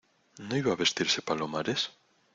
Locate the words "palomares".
1.27-1.81